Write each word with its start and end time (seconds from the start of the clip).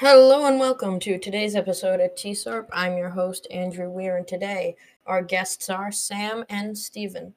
Hello 0.00 0.44
and 0.46 0.58
welcome 0.58 0.98
to 0.98 1.18
today's 1.18 1.54
episode 1.54 2.00
of 2.00 2.16
Tsarp. 2.16 2.66
I'm 2.72 2.98
your 2.98 3.10
host, 3.10 3.46
Andrew 3.52 3.88
Weir, 3.88 4.16
and 4.16 4.26
today 4.26 4.74
our 5.06 5.22
guests 5.22 5.70
are 5.70 5.92
Sam 5.92 6.44
and 6.48 6.76
Stephen. 6.76 7.32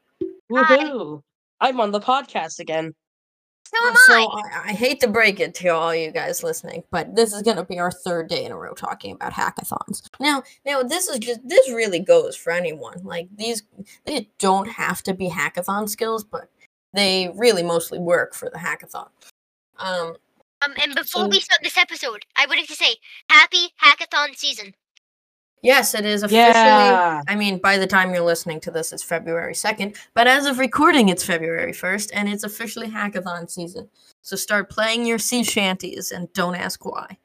Woohoo! 0.52 1.22
I'm 1.62 1.80
on 1.80 1.92
the 1.92 2.00
podcast 2.00 2.58
again. 2.58 2.96
So 3.68 3.88
am 3.88 3.94
so 3.96 4.14
I. 4.14 4.24
I, 4.24 4.62
I 4.70 4.74
hate 4.74 5.00
to 5.02 5.08
break 5.08 5.40
it 5.40 5.54
to 5.56 5.68
all 5.68 5.94
you 5.94 6.10
guys 6.10 6.42
listening, 6.42 6.84
but 6.90 7.16
this 7.16 7.32
is 7.32 7.44
going 7.44 7.58
to 7.58 7.64
be 7.64 7.78
our 7.78 7.92
third 7.92 8.28
day 8.28 8.44
in 8.44 8.52
a 8.52 8.58
row 8.58 8.74
talking 8.74 9.12
about 9.12 9.34
hackathons. 9.34 10.02
Now, 10.20 10.42
now 10.66 10.82
this 10.82 11.08
is 11.08 11.20
just 11.20 11.48
this 11.48 11.70
really 11.70 12.00
goes 12.00 12.36
for 12.36 12.52
anyone. 12.52 13.04
Like 13.04 13.28
these, 13.36 13.62
they 14.06 14.30
don't 14.40 14.68
have 14.68 15.04
to 15.04 15.14
be 15.14 15.30
hackathon 15.30 15.88
skills, 15.88 16.24
but 16.24 16.50
they 16.92 17.32
really 17.36 17.62
mostly 17.62 18.00
work 18.00 18.34
for 18.34 18.50
the 18.50 18.58
hackathon. 18.58 19.10
Um, 19.78 20.16
Um, 20.62 20.74
and 20.82 20.96
before 20.96 21.24
So- 21.24 21.28
we 21.28 21.40
start 21.40 21.62
this 21.64 21.78
episode, 21.78 22.26
I 22.36 22.46
would 22.46 22.58
like 22.58 22.68
to 22.68 22.76
say 22.76 22.96
happy 23.30 23.74
hackathon 23.84 24.36
season. 24.36 24.74
yes, 25.64 25.94
it 25.96 26.06
is 26.06 26.24
officially. 26.24 26.54
Yeah. 26.54 27.22
I 27.28 27.36
mean, 27.36 27.58
by 27.60 27.78
the 27.78 27.88
time 27.88 28.14
you're 28.14 28.24
listening 28.24 28.60
to 28.62 28.72
this, 28.72 28.94
it's 28.94 29.04
February 29.04 29.54
2nd, 29.54 29.96
but 30.14 30.28
as 30.28 30.46
of 30.46 30.60
recording, 30.60 31.10
it's 31.10 31.24
February 31.24 31.74
1st, 31.74 32.12
and 32.14 32.30
it's 32.30 32.44
officially 32.44 32.88
hackathon 32.90 33.50
season. 33.50 33.90
So 34.22 34.36
start 34.36 34.70
playing 34.70 35.06
your 35.06 35.20
sea 35.20 35.44
shanties 35.44 36.12
and 36.12 36.32
don't 36.34 36.56
ask 36.56 36.84
why. 36.86 37.18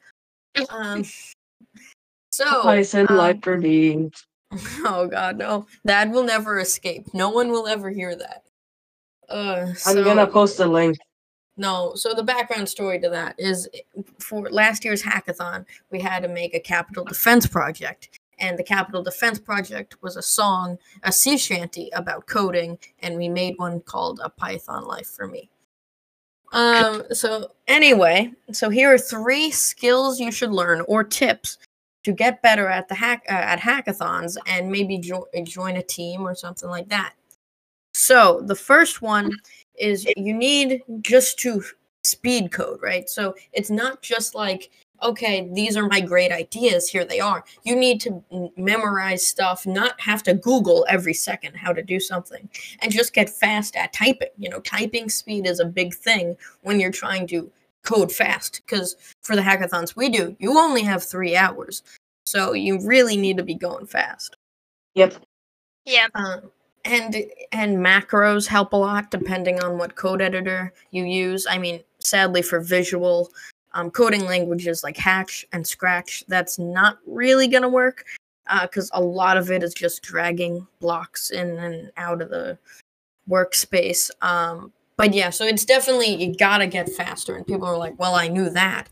Um, 0.71 1.05
so, 2.31 2.63
Python 2.63 3.07
um, 3.11 3.17
library. 3.17 4.11
oh 4.85 5.07
god, 5.09 5.39
no. 5.39 5.67
That 5.85 6.11
will 6.11 6.25
never 6.25 6.59
escape. 6.59 7.13
No 7.15 7.31
one 7.31 7.51
will 7.51 7.67
ever 7.67 7.91
hear 7.91 8.15
that. 8.15 8.45
Uh, 9.29 9.73
I'm 9.87 10.03
gonna 10.05 10.27
post 10.27 10.59
a 10.61 10.67
link. 10.67 10.99
No, 11.57 11.93
so 11.95 12.15
the 12.15 12.23
background 12.23 12.69
story 12.69 12.99
to 13.01 13.11
that 13.11 13.35
is 13.39 13.69
for 14.19 14.49
last 14.51 14.85
year's 14.85 15.03
hackathon, 15.03 15.67
we 15.91 16.01
had 16.01 16.23
to 16.23 16.29
make 16.29 16.55
a 16.55 16.61
capital 16.61 17.05
defense 17.05 17.47
project. 17.47 18.19
And 18.39 18.59
the 18.59 18.65
capital 18.65 19.03
defense 19.03 19.39
project 19.39 20.03
was 20.03 20.17
a 20.17 20.23
song, 20.23 20.79
a 21.05 21.13
sea 21.13 21.37
shanty 21.37 21.91
about 21.95 22.27
coding, 22.27 22.79
and 23.01 23.17
we 23.17 23.29
made 23.29 23.55
one 23.59 23.81
called 23.81 24.21
A 24.25 24.31
Python 24.31 24.85
Life 24.85 25.07
for 25.07 25.29
Me. 25.29 25.49
Um, 26.53 27.05
so 27.13 27.53
anyway, 27.69 28.33
so 28.51 28.69
here 28.69 28.93
are 28.93 28.99
three 28.99 29.51
skills 29.51 30.21
you 30.21 30.33
should 30.33 30.53
learn 30.53 30.83
or 30.89 31.05
tips 31.05 31.59
to 32.05 32.13
get 32.13 32.43
better 32.43 32.67
at 32.67 32.89
the 32.89 32.95
hack 32.95 33.25
uh, 33.29 33.33
at 33.33 33.61
hackathons 33.61 34.37
and 34.47 34.71
maybe 34.71 34.99
jo- 34.99 35.29
join 35.45 35.77
a 35.77 35.83
team 35.83 36.23
or 36.23 36.35
something 36.35 36.69
like 36.69 36.89
that. 36.89 37.15
So 37.95 38.41
the 38.45 38.55
first 38.55 39.03
one 39.03 39.33
is 39.79 40.07
you 40.17 40.35
need 40.35 40.83
just 41.01 41.39
to 41.41 41.63
speed 42.03 42.53
code, 42.53 42.81
right? 42.83 43.09
So 43.09 43.35
it's 43.53 43.71
not 43.71 44.03
just 44.03 44.35
like, 44.35 44.71
okay, 45.03 45.49
these 45.53 45.77
are 45.77 45.89
my 45.89 46.01
great 46.01 46.31
ideas, 46.31 46.89
here 46.89 47.05
they 47.05 47.21
are. 47.21 47.45
You 47.65 47.75
need 47.75 48.01
to 48.03 48.23
memorize 48.57 49.27
stuff, 49.27 49.67
not 49.67 50.01
have 50.01 50.23
to 50.25 50.35
Google 50.35 50.87
every 50.89 51.15
second 51.15 51.55
how 51.57 51.73
to 51.73 51.83
do 51.83 51.99
something, 51.99 52.49
and 52.81 52.93
just 52.93 53.13
get 53.13 53.29
fast 53.29 53.77
at 53.77 53.93
typing. 53.93 54.29
You 54.39 54.49
know, 54.49 54.61
typing 54.61 55.09
speed 55.09 55.47
is 55.47 55.61
a 55.61 55.65
big 55.65 55.95
thing 55.95 56.37
when 56.63 56.79
you're 56.79 56.93
trying 56.93 57.27
to 57.29 57.51
code 57.83 58.13
fast, 58.13 58.63
because 58.65 58.97
for 59.23 59.35
the 59.35 59.43
hackathons 59.43 59.97
we 59.97 60.09
do, 60.09 60.37
you 60.39 60.57
only 60.57 60.83
have 60.83 61.03
three 61.03 61.37
hours. 61.37 61.83
So 62.25 62.53
you 62.53 62.81
really 62.81 63.17
need 63.17 63.37
to 63.39 63.43
be 63.43 63.57
going 63.57 63.87
fast. 63.87 64.37
Yep. 64.95 65.17
Yeah. 65.85 66.07
Um, 66.15 66.53
and 66.85 67.17
and 67.53 67.79
macros 67.79 68.47
help 68.47 68.73
a 68.73 68.77
lot 68.77 69.11
depending 69.11 69.63
on 69.63 69.79
what 69.79 69.97
code 69.97 70.21
editor 70.21 70.73
you 70.91 71.05
use. 71.05 71.47
I 71.49 71.59
mean, 71.59 71.83
sadly 72.01 72.43
for 72.43 72.61
visual 72.61 73.31
um, 73.75 73.91
coding 73.91 74.25
languages 74.25 74.83
like 74.83 74.97
Hatch 74.97 75.47
and 75.53 75.67
Scratch, 75.67 76.25
that's 76.29 76.59
not 76.59 76.99
really 77.07 77.49
gonna 77.49 77.69
work 77.69 78.05
because 78.63 78.91
a 78.93 79.01
lot 79.01 79.37
of 79.37 79.51
it 79.51 79.63
is 79.63 79.73
just 79.75 80.03
dragging 80.03 80.67
blocks 80.81 81.31
in 81.31 81.59
and 81.59 81.91
out 81.97 82.21
of 82.21 82.29
the 82.29 82.59
workspace. 83.29 84.11
Um, 84.21 84.73
but 84.97 85.15
yeah, 85.15 85.31
so 85.31 85.45
it's 85.45 85.65
definitely 85.65 86.15
you 86.23 86.37
gotta 86.37 86.67
get 86.67 86.89
faster. 86.91 87.37
And 87.37 87.47
people 87.47 87.67
are 87.67 87.79
like, 87.79 87.99
"Well, 87.99 88.15
I 88.15 88.29
knew 88.29 88.51
that," 88.51 88.89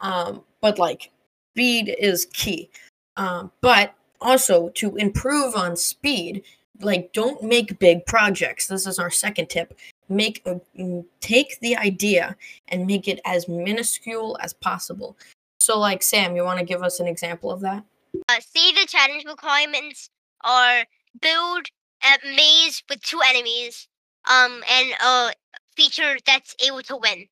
um, 0.00 0.44
but 0.60 0.78
like 0.78 1.10
speed 1.52 1.94
is 1.98 2.26
key. 2.26 2.70
Um, 3.16 3.50
but 3.60 3.94
also 4.20 4.68
to 4.70 4.96
improve 4.96 5.56
on 5.56 5.76
speed 5.76 6.42
like 6.80 7.12
don't 7.12 7.42
make 7.42 7.78
big 7.78 8.04
projects 8.06 8.66
this 8.66 8.86
is 8.86 8.98
our 8.98 9.10
second 9.10 9.48
tip 9.48 9.78
make 10.08 10.42
a, 10.46 10.60
mm, 10.78 11.04
take 11.20 11.58
the 11.60 11.76
idea 11.76 12.36
and 12.68 12.86
make 12.86 13.06
it 13.06 13.20
as 13.24 13.48
minuscule 13.48 14.36
as 14.40 14.52
possible 14.52 15.16
so 15.58 15.78
like 15.78 16.02
sam 16.02 16.36
you 16.36 16.44
want 16.44 16.58
to 16.58 16.64
give 16.64 16.82
us 16.82 17.00
an 17.00 17.06
example 17.06 17.50
of 17.50 17.60
that 17.60 17.84
Uh, 18.28 18.40
see 18.40 18.72
the 18.72 18.86
challenge 18.86 19.24
requirements 19.24 20.10
are 20.44 20.84
build 21.20 21.66
a 22.02 22.18
maze 22.36 22.82
with 22.88 23.00
two 23.02 23.20
enemies, 23.24 23.88
um, 24.28 24.62
and 24.70 24.92
a 25.02 25.32
feature 25.76 26.16
that's 26.26 26.54
able 26.64 26.82
to 26.82 26.96
win. 26.96 27.28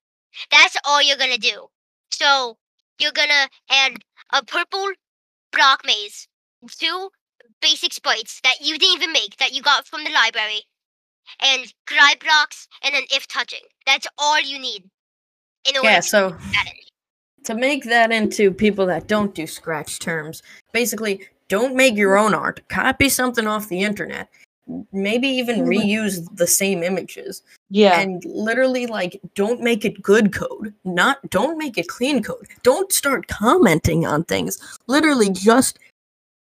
That's 0.51 0.77
all 0.85 1.03
you're 1.03 1.17
gonna 1.17 1.39
do. 1.39 1.69
So 2.11 2.59
you're 3.01 3.13
gonna 3.13 3.49
add 3.71 3.95
a 4.33 4.45
purple 4.45 4.93
block 5.53 5.85
maze, 5.85 6.29
two 6.69 7.11
basic 7.61 7.93
sprites 7.93 8.41
that 8.43 8.57
you 8.61 8.79
didn't 8.79 8.97
even 8.97 9.13
make 9.13 9.37
that 9.39 9.53
you 9.53 9.63
got 9.63 9.87
from 9.87 10.05
the 10.05 10.11
library, 10.11 10.63
and 11.43 11.73
glide 11.87 12.19
blocks, 12.21 12.69
and 12.83 12.95
an 12.95 13.05
if 13.11 13.27
touching. 13.29 13.61
That's 13.87 14.07
all 14.19 14.41
you 14.41 14.59
need. 14.59 14.85
In 15.69 15.77
order 15.77 15.89
yeah 15.89 16.01
to 16.01 16.03
so 16.03 16.31
that 16.31 16.65
in. 16.67 17.45
to 17.45 17.55
make 17.55 17.85
that 17.85 18.11
into 18.13 18.51
people 18.53 18.87
that 18.87 19.07
don't 19.09 19.35
do 19.35 19.47
scratch 19.47 19.99
terms 19.99 20.43
basically 20.73 21.27
don't 21.49 21.75
make 21.75 21.97
your 21.97 22.17
own 22.17 22.33
art 22.33 22.61
copy 22.69 23.09
something 23.09 23.47
off 23.47 23.69
the 23.69 23.83
internet 23.83 24.29
maybe 24.93 25.27
even 25.29 25.61
Mhm. 25.61 25.69
reuse 25.69 26.37
the 26.37 26.47
same 26.47 26.83
images 26.83 27.43
Yeah. 27.71 27.99
and 28.01 28.23
literally 28.25 28.87
like 28.87 29.21
don't 29.35 29.61
make 29.61 29.85
it 29.85 30.01
good 30.01 30.33
code 30.33 30.73
not 30.85 31.19
don't 31.31 31.59
make 31.59 31.77
it 31.77 31.89
clean 31.89 32.23
code 32.23 32.47
don't 32.63 32.93
start 32.93 33.27
commenting 33.27 34.07
on 34.07 34.25
things 34.25 34.59
literally 34.87 35.29
just 35.31 35.79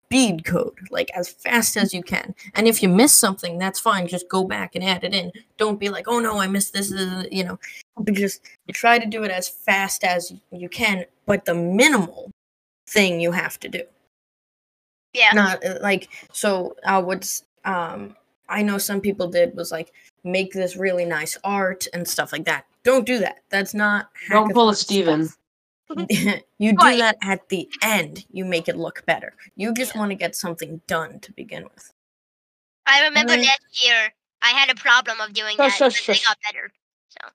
speed 0.07 0.45
code 0.45 0.77
like 0.91 1.09
as 1.15 1.27
fast 1.29 1.75
as 1.75 1.93
you 1.93 2.03
can 2.03 2.35
and 2.53 2.67
if 2.67 2.83
you 2.83 2.87
miss 2.87 3.11
something 3.11 3.57
that's 3.57 3.79
fine 3.79 4.07
just 4.07 4.29
go 4.29 4.43
back 4.43 4.75
and 4.75 4.83
add 4.83 5.03
it 5.03 5.13
in 5.15 5.31
don't 5.57 5.79
be 5.79 5.89
like 5.89 6.07
oh 6.07 6.19
no 6.19 6.37
i 6.39 6.45
missed 6.47 6.73
this, 6.73 6.91
this, 6.91 7.27
you 7.31 7.43
know 7.43 7.57
but 7.97 8.13
just 8.13 8.41
try 8.71 8.99
to 8.99 9.07
do 9.07 9.23
it 9.23 9.31
as 9.31 9.49
fast 9.49 10.03
as 10.03 10.31
you 10.51 10.69
can 10.69 11.05
but 11.25 11.43
the 11.45 11.55
minimal 11.55 12.29
thing 12.87 13.19
you 13.19 13.31
have 13.31 13.59
to 13.59 13.67
do 13.67 13.81
Yeah. 15.13 15.31
not 15.33 15.65
uh, 15.65 15.79
like 15.81 16.07
so 16.31 16.75
i 16.85 16.99
would 16.99 17.25
um 17.65 18.15
i 18.47 18.61
know 18.61 18.77
some 18.77 19.01
people 19.01 19.27
did 19.27 19.55
was 19.55 19.71
like 19.71 19.91
make 20.23 20.53
this 20.53 20.75
really 20.75 21.05
nice 21.05 21.35
art 21.43 21.87
and 21.93 22.07
stuff 22.07 22.31
like 22.31 22.45
that 22.45 22.65
don't 22.83 23.05
do 23.07 23.17
that 23.19 23.37
that's 23.49 23.73
not 23.73 24.09
Don't 24.29 24.53
pull 24.53 24.69
a 24.69 24.75
Steven. 24.75 25.25
stuff. 25.25 25.37
you 26.57 26.71
do 26.73 26.77
Right. 26.85 26.99
that 26.99 27.17
at 27.21 27.47
the 27.49 27.69
end 27.81 28.25
you 28.31 28.45
make 28.45 28.67
it 28.67 28.75
look 28.77 29.05
better 29.05 29.33
you 29.55 29.73
just 29.73 29.93
Yeah. 29.93 29.99
want 29.99 30.11
to 30.11 30.15
get 30.15 30.35
something 30.35 30.81
done 30.87 31.19
to 31.21 31.31
begin 31.33 31.63
with 31.63 31.91
I 32.87 33.03
remember 33.03 33.33
then- 33.33 33.41
last 33.43 33.83
year 33.85 34.13
I 34.41 34.49
had 34.49 34.69
a 34.69 34.75
problem 34.75 35.19
of 35.21 35.33
doing 35.33 35.55
Shush, 35.57 35.79
that, 35.79 35.91
shush, 35.93 36.05
but 36.07 36.11
I 36.11 36.15
shush. 36.17 36.25
got 36.27 36.37
better. 36.51 36.71
So, 37.09 37.29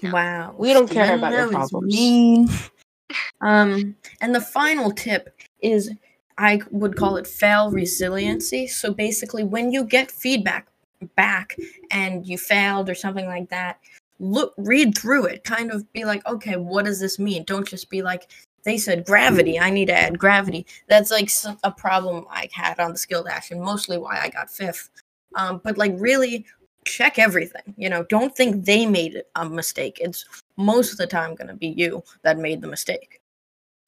you 0.00 0.08
know. 0.08 0.14
Wow. 0.14 0.54
We 0.56 0.72
don't 0.72 0.88
care 0.90 1.14
about 1.14 1.32
your 1.32 1.46
that 1.48 1.52
problems. 1.52 1.94
Mean. 1.94 2.48
um, 3.42 3.94
and 4.22 4.34
the 4.34 4.40
final 4.40 4.90
tip 4.90 5.38
is 5.60 5.90
I 6.38 6.62
would 6.70 6.96
call 6.96 7.18
it 7.18 7.26
fail 7.26 7.70
resiliency. 7.70 8.66
So 8.68 8.94
basically, 8.94 9.44
when 9.44 9.70
you 9.70 9.84
get 9.84 10.10
feedback 10.10 10.68
back 11.14 11.56
and 11.90 12.26
you 12.26 12.38
failed 12.38 12.88
or 12.88 12.94
something 12.94 13.26
like 13.26 13.50
that, 13.50 13.78
look, 14.20 14.54
read 14.58 14.96
through 14.96 15.24
it. 15.24 15.42
Kind 15.42 15.72
of 15.72 15.90
be 15.92 16.04
like, 16.04 16.24
okay, 16.26 16.56
what 16.56 16.84
does 16.84 17.00
this 17.00 17.18
mean? 17.18 17.44
Don't 17.44 17.66
just 17.66 17.90
be 17.90 18.02
like, 18.02 18.30
they 18.62 18.76
said 18.76 19.06
gravity. 19.06 19.58
I 19.58 19.70
need 19.70 19.86
to 19.86 19.96
add 19.96 20.18
gravity. 20.18 20.66
That's 20.88 21.10
like 21.10 21.30
a 21.64 21.70
problem 21.70 22.26
I 22.30 22.48
had 22.52 22.78
on 22.78 22.92
the 22.92 22.98
skill 22.98 23.24
dash, 23.24 23.50
and 23.50 23.60
mostly 23.60 23.96
why 23.96 24.20
I 24.20 24.28
got 24.28 24.50
fifth. 24.50 24.90
Um, 25.34 25.60
but 25.64 25.78
like, 25.78 25.94
really 25.96 26.44
check 26.84 27.18
everything. 27.18 27.74
You 27.76 27.88
know, 27.88 28.04
don't 28.04 28.36
think 28.36 28.64
they 28.64 28.84
made 28.86 29.22
a 29.34 29.48
mistake. 29.48 29.98
It's 30.00 30.24
most 30.56 30.92
of 30.92 30.98
the 30.98 31.06
time 31.06 31.34
going 31.34 31.48
to 31.48 31.54
be 31.54 31.68
you 31.68 32.02
that 32.22 32.38
made 32.38 32.60
the 32.60 32.68
mistake. 32.68 33.20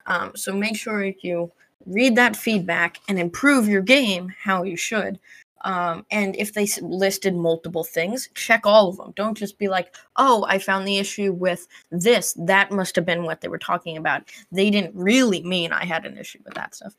Um, 0.07 0.33
so 0.35 0.55
make 0.55 0.77
sure 0.77 1.05
you 1.05 1.53
read 1.87 2.17
that 2.17 2.37
feedback 2.37 2.99
and 3.09 3.19
improve 3.19 3.69
your 3.69 3.83
game 3.83 4.33
how 4.43 4.63
you 4.63 4.77
should. 4.77 5.19
Um, 5.65 6.05
and 6.11 6.35
if 6.37 6.55
they 6.55 6.67
listed 6.81 7.35
multiple 7.35 7.85
things, 7.85 8.29
check 8.35 8.63
all 8.65 8.89
of 8.89 8.97
them. 8.97 9.13
Don't 9.17 9.37
just 9.37 9.59
be 9.59 9.69
like, 9.69 9.95
oh, 10.17 10.45
I 10.49 10.59
found 10.59 10.87
the 10.87 10.99
issue 10.99 11.33
with 11.33 11.67
this. 11.91 12.35
That 12.39 12.71
must 12.71 12.97
have 12.97 13.07
been 13.07 13.25
what 13.25 13.41
they 13.41 13.49
were 13.49 13.59
talking 13.59 13.97
about. 13.97 14.29
They 14.51 14.71
didn't 14.71 14.95
really 14.95 15.43
mean 15.43 15.73
I 15.73 15.85
had 15.85 16.05
an 16.05 16.19
issue 16.19 16.41
with 16.45 16.55
that 16.55 16.75
stuff. 16.75 16.95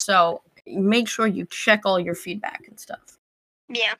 So 0.00 0.42
make 0.66 1.08
sure 1.08 1.26
you 1.26 1.46
check 1.46 1.82
all 1.84 2.00
your 2.00 2.14
feedback 2.14 2.64
and 2.68 2.78
stuff. 2.78 3.18
Yeah. 3.68 3.94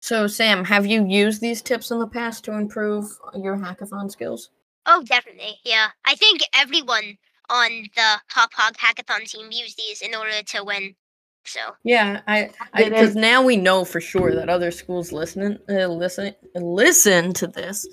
So, 0.00 0.26
Sam, 0.26 0.64
have 0.64 0.84
you 0.84 1.06
used 1.06 1.40
these 1.40 1.62
tips 1.62 1.90
in 1.90 1.98
the 1.98 2.06
past 2.06 2.44
to 2.44 2.52
improve 2.52 3.06
your 3.34 3.56
hackathon 3.56 4.10
skills? 4.10 4.50
Oh, 4.86 5.02
definitely. 5.02 5.58
Yeah. 5.64 5.88
I 6.04 6.14
think 6.14 6.42
everyone 6.54 7.16
on 7.48 7.86
the 7.96 8.20
Hop 8.28 8.52
Hog 8.52 8.76
Hackathon 8.76 9.24
team 9.24 9.48
used 9.50 9.78
these 9.78 10.02
in 10.02 10.14
order 10.14 10.42
to 10.42 10.64
win. 10.64 10.94
So 11.44 11.60
Yeah, 11.84 12.20
I 12.26 12.50
because 12.76 13.14
now 13.14 13.42
we 13.42 13.56
know 13.56 13.84
for 13.84 14.00
sure 14.00 14.34
that 14.34 14.48
other 14.48 14.70
schools 14.70 15.12
listening 15.12 15.58
uh, 15.68 15.86
listen 15.86 16.34
listen 16.54 17.32
to 17.34 17.46
this. 17.46 17.86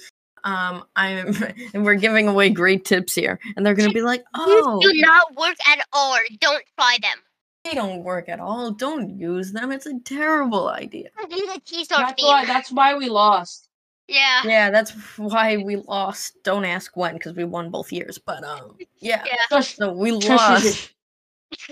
Um, 0.43 0.85
I'm 0.95 1.35
and 1.73 1.83
we're 1.85 1.95
giving 1.95 2.27
away 2.27 2.49
great 2.49 2.85
tips 2.85 3.13
here, 3.13 3.39
and 3.55 3.65
they're 3.65 3.73
gonna 3.75 3.91
be 3.91 4.01
like, 4.01 4.23
"Oh, 4.35 4.79
these 4.81 4.93
do 4.93 5.01
not 5.01 5.35
work 5.35 5.57
at 5.67 5.85
all. 5.93 6.17
Don't 6.39 6.63
try 6.77 6.97
them. 7.01 7.17
they 7.63 7.73
don't 7.73 8.03
work 8.03 8.29
at 8.29 8.39
all. 8.39 8.71
Don't 8.71 9.19
use 9.19 9.51
them. 9.51 9.71
It's 9.71 9.85
a 9.85 9.99
terrible 9.99 10.69
idea." 10.69 11.09
These 11.29 11.49
are 11.49 11.59
tea 11.65 11.85
sort 11.85 12.01
That's 12.01 12.23
why. 12.23 12.45
That's 12.45 12.71
why 12.71 12.95
we 12.95 13.09
lost. 13.09 13.67
Yeah. 14.07 14.41
Yeah, 14.43 14.71
that's 14.71 14.91
why 15.17 15.57
we 15.57 15.77
lost. 15.77 16.43
Don't 16.43 16.65
ask 16.65 16.97
when, 16.97 17.13
because 17.13 17.33
we 17.33 17.45
won 17.45 17.69
both 17.69 17.93
years. 17.93 18.17
But 18.17 18.43
um, 18.43 18.77
yeah, 18.99 19.23
Yeah. 19.25 19.61
So 19.61 19.93
we 19.93 20.11
shush, 20.19 20.21
shush, 20.23 20.63
lost. 20.65 20.93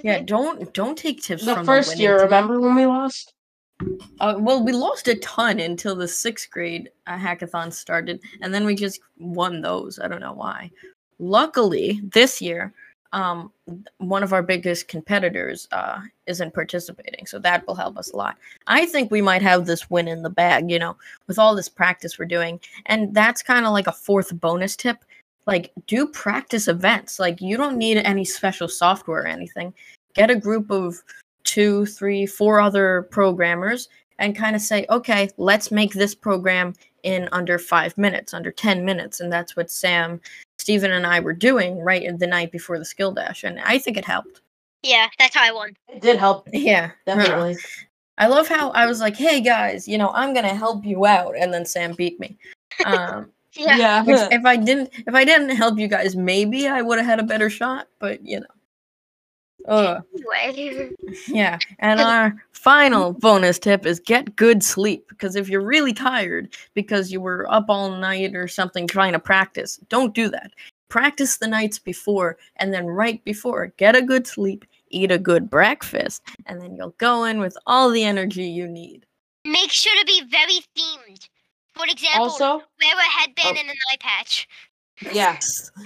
Yeah, 0.04 0.20
don't 0.22 0.74
don't 0.74 0.98
take 0.98 1.22
tips 1.22 1.46
The 1.46 1.56
from 1.56 1.66
first 1.66 1.90
winning 1.90 2.02
year, 2.04 2.18
team. 2.18 2.26
remember 2.26 2.60
when 2.60 2.76
we 2.76 2.86
lost? 2.86 3.34
Uh, 4.20 4.36
well, 4.38 4.64
we 4.64 4.74
lost 4.74 5.08
a 5.08 5.16
ton 5.16 5.60
until 5.60 5.96
the 5.96 6.08
sixth 6.08 6.50
grade 6.52 6.90
uh, 7.08 7.18
hackathon 7.18 7.72
started, 7.72 8.22
and 8.42 8.54
then 8.54 8.66
we 8.66 8.76
just 8.76 9.00
won 9.18 9.62
those. 9.62 10.00
I 10.00 10.08
don't 10.08 10.20
know 10.20 10.34
why. 10.34 10.70
Luckily, 11.18 12.02
this 12.04 12.42
year, 12.42 12.74
um, 13.14 13.52
one 13.98 14.22
of 14.22 14.34
our 14.34 14.44
biggest 14.44 14.88
competitors 14.90 15.68
uh, 15.72 16.02
isn't 16.28 16.54
participating, 16.54 17.26
so 17.26 17.40
that 17.40 17.66
will 17.68 17.76
help 17.76 17.98
us 17.98 18.12
a 18.12 18.18
lot. 18.18 18.38
I 18.68 18.86
think 18.86 19.12
we 19.12 19.22
might 19.22 19.42
have 19.42 19.66
this 19.66 19.90
win 19.90 20.08
in 20.10 20.24
the 20.24 20.30
bag, 20.30 20.70
you 20.70 20.78
know, 20.80 20.98
with 21.28 21.40
all 21.40 21.56
this 21.56 21.70
practice 21.70 22.20
we're 22.20 22.26
doing, 22.26 22.60
and 22.88 23.14
that's 23.14 23.42
kind 23.42 23.66
of 23.66 23.72
like 23.72 23.88
a 23.88 23.92
fourth 23.94 24.38
bonus 24.42 24.76
tip. 24.76 24.98
Like, 25.50 25.72
do 25.88 26.06
practice 26.08 26.68
events. 26.68 27.20
Like, 27.20 27.42
you 27.42 27.58
don't 27.58 27.78
need 27.78 27.98
any 27.98 28.24
special 28.24 28.68
software 28.68 29.24
or 29.24 29.28
anything. 29.28 29.74
Get 30.14 30.30
a 30.30 30.36
group 30.36 30.70
of 30.70 31.02
two, 31.44 31.88
three, 31.88 32.28
four 32.28 32.62
other 32.62 33.08
programmers 33.10 33.90
and 34.20 34.36
kind 34.36 34.56
of 34.56 34.62
say, 34.62 34.86
okay, 34.92 35.30
let's 35.38 35.72
make 35.72 35.94
this 35.94 36.14
program 36.14 36.76
in 37.04 37.28
under 37.32 37.58
five 37.58 37.98
minutes, 37.98 38.34
under 38.34 38.52
10 38.52 38.86
minutes. 38.86 39.22
And 39.22 39.34
that's 39.34 39.56
what 39.56 39.72
Sam, 39.72 40.22
Stephen, 40.60 40.92
and 40.92 41.08
I 41.08 41.20
were 41.20 41.34
doing 41.34 41.80
right 41.80 42.04
in 42.04 42.18
the 42.20 42.28
night 42.28 42.52
before 42.52 42.78
the 42.78 42.86
skill 42.86 43.12
dash. 43.12 43.44
And 43.44 43.60
I 43.62 43.80
think 43.80 43.98
it 43.98 44.06
helped. 44.06 44.42
Yeah, 44.84 45.08
that's 45.18 45.36
how 45.36 45.44
I 45.44 45.52
won. 45.52 45.76
It 45.88 46.02
did 46.02 46.20
help, 46.20 46.48
Yeah. 46.54 46.92
definitely. 47.08 47.58
I 48.20 48.28
love 48.28 48.48
how 48.48 48.70
I 48.72 48.86
was 48.86 49.00
like, 49.00 49.16
hey 49.16 49.42
guys, 49.42 49.88
you 49.88 49.98
know, 49.98 50.12
I'm 50.14 50.34
going 50.34 50.46
to 50.46 50.54
help 50.54 50.86
you 50.86 51.06
out. 51.08 51.36
And 51.38 51.52
then 51.54 51.66
Sam 51.66 51.94
beat 51.94 52.20
me. 52.20 52.38
Um, 52.86 53.32
Yeah. 53.60 53.78
yeah. 53.78 54.04
which 54.04 54.18
if 54.32 54.46
I 54.46 54.56
didn't, 54.56 54.92
if 54.94 55.14
I 55.14 55.26
didn't 55.26 55.50
help 55.50 55.78
you 55.78 55.88
guys, 55.88 56.16
maybe 56.16 56.68
I 56.68 56.82
would 56.82 56.98
have 56.98 57.08
had 57.08 57.20
a 57.20 57.24
better 57.24 57.50
shot, 57.50 57.88
but 58.00 58.26
you 58.26 58.40
know. 58.40 58.48
Ugh. 59.68 60.02
Anyway. 60.34 60.92
Yeah, 61.28 61.60
and 61.80 62.00
our 62.00 62.44
final 62.52 63.14
bonus 63.14 63.60
tip 63.60 63.86
is 63.86 64.00
get 64.00 64.36
good 64.36 64.64
sleep 64.64 65.08
because 65.10 65.36
if 65.36 65.50
you're 65.50 65.66
really 65.66 65.94
tired 65.94 66.56
because 66.74 67.12
you 67.12 67.20
were 67.20 67.46
up 67.52 67.66
all 67.68 67.92
night 67.92 68.36
or 68.36 68.48
something 68.48 68.88
trying 68.88 69.14
to 69.14 69.20
practice, 69.20 69.78
don't 69.90 70.16
do 70.16 70.30
that. 70.30 70.52
Practice 70.88 71.38
the 71.38 71.48
nights 71.48 71.78
before 71.78 72.38
and 72.56 72.74
then 72.74 72.88
right 72.88 73.24
before, 73.26 73.68
get 73.78 73.96
a 73.96 74.02
good 74.02 74.26
sleep, 74.26 74.66
eat 74.90 75.12
a 75.12 75.20
good 75.20 75.50
breakfast, 75.50 76.24
and 76.46 76.62
then 76.62 76.76
you'll 76.76 76.96
go 76.98 77.26
in 77.26 77.40
with 77.40 77.58
all 77.68 77.92
the 77.92 78.04
energy 78.04 78.46
you 78.46 78.68
need. 78.68 79.06
Make 79.46 79.72
sure 79.72 79.98
to 80.00 80.06
be 80.06 80.24
very 80.30 80.60
themed. 80.78 81.30
For 81.76 81.86
example, 81.88 82.24
also, 82.24 82.58
wear 82.58 82.98
a 82.98 83.02
headband 83.02 83.58
Oh. 83.58 83.60
and 83.62 83.70
an 83.70 83.76
eye 83.92 83.98
patch. 84.00 84.48
yeah. 85.14 85.38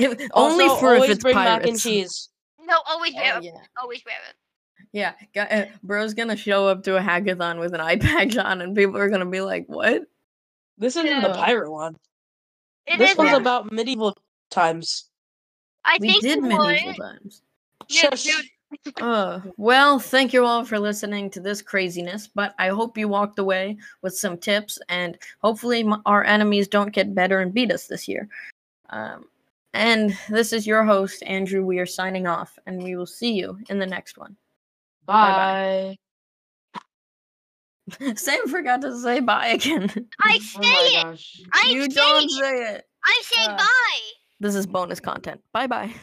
If- 0.00 0.30
Only 0.34 0.64
Also, 0.64 0.76
for 0.80 0.94
if 0.96 1.10
it's 1.10 1.22
bring 1.22 1.34
pirates. 1.34 1.62
mac 1.64 1.68
and 1.68 1.80
cheese. 1.80 2.28
No, 2.60 2.76
always 2.86 3.14
wear 3.14 3.34
Oh, 3.34 3.38
it. 3.38 3.44
yeah. 3.44 3.50
Always 3.80 4.02
wear 4.04 4.16
it. 4.28 4.36
Yeah, 4.92 5.12
uh, 5.36 5.64
bro's 5.82 6.14
gonna 6.14 6.36
show 6.36 6.66
up 6.66 6.82
to 6.84 6.96
a 6.96 7.00
hackathon 7.00 7.58
with 7.60 7.74
an 7.74 7.80
eye 7.80 7.96
patch 7.96 8.36
on, 8.36 8.60
and 8.62 8.74
people 8.76 8.96
are 8.96 9.10
gonna 9.10 9.26
be 9.26 9.40
like, 9.40 9.66
"What?" 9.66 10.02
This 10.78 10.96
isn't 10.96 11.06
Yeah. 11.06 11.20
the 11.28 11.34
pirate 11.34 11.70
one. 11.70 11.96
It 12.86 12.96
this 12.98 13.10
is 13.12 13.16
one's 13.18 13.36
about 13.36 13.70
medieval 13.70 14.16
times. 14.50 15.10
I 15.84 15.98
We 16.00 16.08
think 16.10 16.22
did 16.22 16.42
medieval 16.42 16.66
would. 16.66 16.96
times. 16.96 17.42
Yeah, 17.88 18.10
Shush. 18.10 18.24
dude. 18.24 18.46
Uh, 19.00 19.40
well, 19.56 19.98
thank 19.98 20.32
you 20.32 20.44
all 20.44 20.64
for 20.64 20.78
listening 20.78 21.30
to 21.30 21.40
this 21.40 21.62
craziness, 21.62 22.26
but 22.26 22.54
I 22.58 22.68
hope 22.68 22.98
you 22.98 23.08
walked 23.08 23.38
away 23.38 23.78
with 24.02 24.14
some 24.16 24.36
tips, 24.36 24.78
and 24.88 25.16
hopefully 25.40 25.80
m- 25.80 26.02
our 26.04 26.24
enemies 26.24 26.68
don't 26.68 26.92
get 26.92 27.14
better 27.14 27.40
and 27.40 27.54
beat 27.54 27.72
us 27.72 27.86
this 27.86 28.06
year. 28.08 28.28
Um, 28.90 29.24
and 29.74 30.16
this 30.28 30.52
is 30.52 30.66
your 30.66 30.84
host, 30.84 31.22
Andrew. 31.24 31.64
We 31.64 31.78
are 31.78 31.86
signing 31.86 32.26
off, 32.26 32.58
and 32.66 32.82
we 32.82 32.96
will 32.96 33.06
see 33.06 33.32
you 33.32 33.58
in 33.68 33.78
the 33.78 33.86
next 33.86 34.18
one. 34.18 34.36
Bye. 35.06 35.32
Bye-bye. 35.32 35.96
Sam 38.16 38.46
forgot 38.48 38.82
to 38.82 38.98
say 39.00 39.20
bye 39.20 39.46
again. 39.48 39.90
I 40.20 40.36
Oh 40.36 40.40
say 40.40 40.60
my 40.60 41.10
it. 41.12 41.20
I'm 41.54 41.70
you 41.70 41.90
saying 41.90 41.94
don't 41.94 42.24
it. 42.24 42.30
say 42.30 42.74
it. 42.74 42.84
I'm 43.04 43.22
saying 43.22 43.50
Uh, 43.50 43.56
bye. 43.56 43.98
This 44.40 44.54
is 44.54 44.66
bonus 44.66 45.00
content. 45.00 45.40
Bye 45.52 45.66
bye. 45.66 45.94